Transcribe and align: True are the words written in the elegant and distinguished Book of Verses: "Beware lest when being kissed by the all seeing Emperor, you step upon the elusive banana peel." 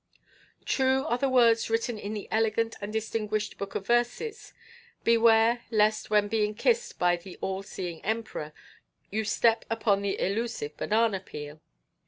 True 0.65 1.05
are 1.05 1.19
the 1.19 1.29
words 1.29 1.69
written 1.69 1.99
in 1.99 2.15
the 2.15 2.27
elegant 2.31 2.75
and 2.81 2.91
distinguished 2.91 3.59
Book 3.59 3.75
of 3.75 3.85
Verses: 3.85 4.51
"Beware 5.03 5.61
lest 5.69 6.09
when 6.09 6.27
being 6.27 6.55
kissed 6.55 6.97
by 6.97 7.15
the 7.17 7.37
all 7.39 7.61
seeing 7.61 8.03
Emperor, 8.03 8.51
you 9.11 9.23
step 9.23 9.63
upon 9.69 10.01
the 10.01 10.19
elusive 10.19 10.75
banana 10.75 11.19
peel." 11.19 11.61